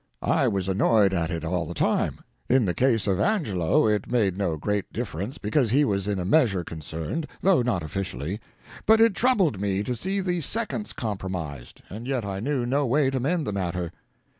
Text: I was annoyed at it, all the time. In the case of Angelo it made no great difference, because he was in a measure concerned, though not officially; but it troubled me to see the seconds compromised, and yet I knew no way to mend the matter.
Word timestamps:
I 0.23 0.47
was 0.47 0.67
annoyed 0.67 1.13
at 1.13 1.29
it, 1.29 1.45
all 1.45 1.67
the 1.67 1.75
time. 1.75 2.21
In 2.49 2.65
the 2.65 2.73
case 2.73 3.05
of 3.05 3.19
Angelo 3.19 3.85
it 3.87 4.09
made 4.11 4.35
no 4.35 4.57
great 4.57 4.91
difference, 4.91 5.37
because 5.37 5.69
he 5.69 5.85
was 5.85 6.07
in 6.07 6.17
a 6.17 6.25
measure 6.25 6.63
concerned, 6.63 7.27
though 7.41 7.61
not 7.61 7.83
officially; 7.83 8.39
but 8.87 8.99
it 8.99 9.13
troubled 9.13 9.61
me 9.61 9.83
to 9.83 9.95
see 9.95 10.19
the 10.19 10.41
seconds 10.41 10.91
compromised, 10.93 11.83
and 11.87 12.07
yet 12.07 12.25
I 12.25 12.39
knew 12.39 12.65
no 12.65 12.83
way 12.87 13.11
to 13.11 13.19
mend 13.19 13.45
the 13.45 13.53
matter. 13.53 13.91